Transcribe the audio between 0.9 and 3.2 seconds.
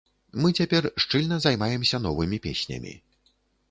шчыльна займаемся новымі песнямі.